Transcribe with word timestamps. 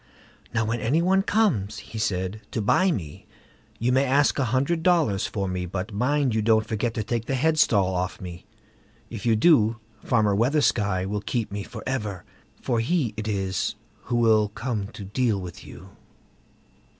"Now, 0.51 0.65
when 0.65 0.79
any 0.79 0.99
one 0.99 1.21
comes", 1.21 1.77
he 1.77 1.99
said, 1.99 2.41
"to 2.49 2.59
buy 2.59 2.89
me, 2.89 3.27
you 3.77 3.91
may 3.91 4.03
ask 4.03 4.39
a 4.39 4.45
hundred 4.45 4.81
dollars 4.81 5.27
for 5.27 5.47
me; 5.47 5.67
but 5.67 5.93
mind 5.93 6.33
you 6.33 6.41
don't 6.41 6.65
forget 6.65 6.95
to 6.95 7.03
take 7.03 7.25
the 7.25 7.35
headstall 7.35 7.93
off 7.93 8.19
me; 8.19 8.47
if 9.11 9.27
you 9.27 9.35
do, 9.35 9.77
Farmer 10.03 10.33
Weathersky 10.35 11.05
will 11.05 11.21
keep 11.21 11.51
me 11.51 11.61
for 11.61 11.83
ever, 11.85 12.23
for 12.59 12.79
he 12.79 13.13
it 13.15 13.27
is 13.27 13.75
who 14.05 14.15
will 14.15 14.49
come 14.49 14.87
to 14.87 15.03
deal 15.05 15.39
with 15.39 15.63
you." 15.63 15.89